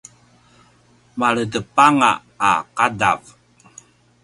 [1.19, 2.11] maledepanga
[2.49, 2.51] a
[2.85, 3.21] ’adav